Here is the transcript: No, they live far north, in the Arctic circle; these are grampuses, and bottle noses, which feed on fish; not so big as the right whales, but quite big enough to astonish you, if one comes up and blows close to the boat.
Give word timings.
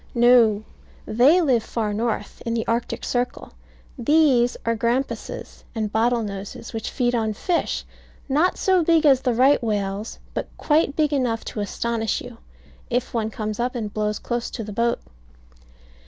No, 0.15 0.63
they 1.05 1.41
live 1.41 1.61
far 1.61 1.93
north, 1.93 2.41
in 2.43 2.55
the 2.55 2.65
Arctic 2.65 3.05
circle; 3.05 3.53
these 3.99 4.57
are 4.65 4.75
grampuses, 4.75 5.63
and 5.75 5.91
bottle 5.91 6.23
noses, 6.23 6.73
which 6.73 6.89
feed 6.89 7.13
on 7.13 7.33
fish; 7.33 7.85
not 8.27 8.57
so 8.57 8.83
big 8.83 9.05
as 9.05 9.21
the 9.21 9.35
right 9.35 9.61
whales, 9.63 10.17
but 10.33 10.47
quite 10.57 10.95
big 10.95 11.13
enough 11.13 11.45
to 11.45 11.59
astonish 11.59 12.19
you, 12.19 12.39
if 12.89 13.13
one 13.13 13.29
comes 13.29 13.59
up 13.59 13.75
and 13.75 13.93
blows 13.93 14.17
close 14.17 14.49
to 14.49 14.63
the 14.63 14.73
boat. 14.73 14.99